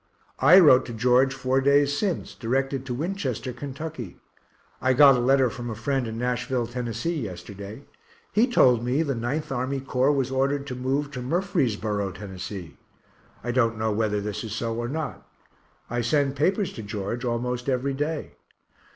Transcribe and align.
I 0.39 0.57
wrote 0.57 0.87
to 0.87 0.93
George 0.93 1.31
four 1.31 1.61
days 1.61 1.95
since, 1.95 2.33
directed 2.33 2.87
to 2.87 2.93
Winchester, 2.95 3.53
Kentucky. 3.53 4.17
I 4.81 4.93
got 4.93 5.13
a 5.15 5.19
letter 5.19 5.47
from 5.51 5.69
a 5.69 5.75
friend 5.75 6.07
in 6.07 6.17
Nashville, 6.17 6.65
Tenn., 6.65 6.91
yesterday 6.91 7.83
he 8.31 8.47
told 8.47 8.83
me 8.83 9.03
the 9.03 9.13
9th 9.13 9.55
Army 9.55 9.79
Corps 9.79 10.11
was 10.11 10.31
ordered 10.31 10.65
to 10.65 10.75
move 10.75 11.11
to 11.11 11.21
Murfreesboro, 11.21 12.13
Tenn. 12.13 12.39
I 13.43 13.51
don't 13.51 13.77
know 13.77 13.91
whether 13.91 14.19
this 14.19 14.43
is 14.43 14.53
so 14.53 14.75
or 14.75 14.87
not. 14.87 15.23
I 15.87 16.01
send 16.01 16.35
papers 16.35 16.73
to 16.73 16.81
George 16.81 17.23
almost 17.23 17.69
every 17.69 17.93
day. 17.93 18.31